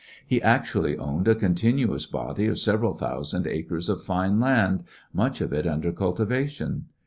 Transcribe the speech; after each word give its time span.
He 0.25 0.41
actually 0.41 0.97
owned 0.97 1.27
a 1.27 1.35
continuous 1.35 2.07
body 2.07 2.47
of 2.47 2.57
several 2.57 2.95
thousand 2.95 3.45
acres 3.45 3.87
of 3.87 4.03
fine 4.03 4.39
land, 4.39 4.83
much 5.13 5.41
of 5.41 5.53
it 5.53 5.67
under 5.67 5.91
cultivation. 5.91 6.85